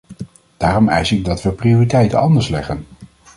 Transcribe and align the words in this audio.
Daarom 0.57 0.89
eis 0.89 1.11
ik 1.11 1.25
dat 1.25 1.41
we 1.41 1.51
prioriteiten 1.51 2.19
anders 2.19 2.47
leggen. 2.49 2.85